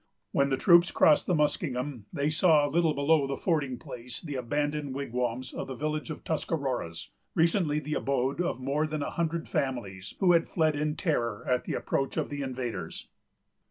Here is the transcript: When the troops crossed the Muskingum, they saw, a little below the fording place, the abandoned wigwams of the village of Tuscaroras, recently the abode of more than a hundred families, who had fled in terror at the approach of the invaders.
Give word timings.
When 0.31 0.49
the 0.49 0.57
troops 0.57 0.89
crossed 0.89 1.27
the 1.27 1.35
Muskingum, 1.35 2.05
they 2.11 2.31
saw, 2.31 2.65
a 2.67 2.71
little 2.73 2.95
below 2.95 3.27
the 3.27 3.37
fording 3.37 3.77
place, 3.77 4.19
the 4.19 4.33
abandoned 4.33 4.95
wigwams 4.95 5.53
of 5.53 5.67
the 5.67 5.75
village 5.75 6.09
of 6.09 6.23
Tuscaroras, 6.23 7.11
recently 7.35 7.77
the 7.79 7.93
abode 7.93 8.41
of 8.41 8.59
more 8.59 8.87
than 8.87 9.03
a 9.03 9.11
hundred 9.11 9.47
families, 9.47 10.15
who 10.19 10.31
had 10.31 10.47
fled 10.47 10.75
in 10.75 10.95
terror 10.95 11.45
at 11.47 11.65
the 11.65 11.75
approach 11.75 12.17
of 12.17 12.31
the 12.31 12.41
invaders. 12.41 13.09